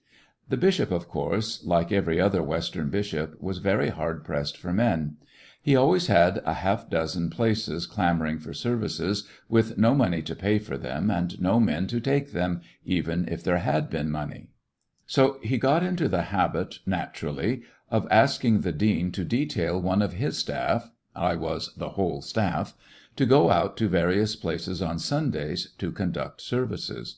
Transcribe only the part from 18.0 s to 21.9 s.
asking the dean to detail one of his staff— I was the